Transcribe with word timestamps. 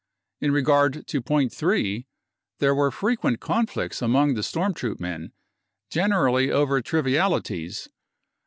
In 0.39 0.49
regard 0.51 1.05
to 1.05 1.21
point 1.21 1.53
3: 1.53 2.07
there 2.57 2.73
were 2.73 2.89
frequent 2.89 3.39
conflicts 3.39 4.01
among 4.01 4.33
the 4.33 4.41
storm 4.41 4.73
troop 4.73 4.99
men, 4.99 5.31
generally 5.91 6.49
over 6.51 6.81
trivialities 6.81 7.87